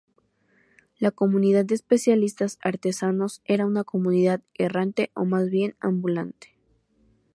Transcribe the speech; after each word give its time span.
La 0.97 1.11
comunidad 1.11 1.63
de 1.63 1.75
especialistas 1.75 2.57
artesanos 2.63 3.43
era 3.45 3.67
una 3.67 3.83
comunidad 3.83 4.41
errante 4.55 5.11
o 5.13 5.25
más 5.25 5.51
bien 5.51 5.75
ambulante. 5.79 6.55